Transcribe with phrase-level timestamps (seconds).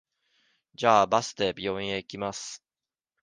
[0.73, 2.63] じゃあ、バスで病院へ行きます。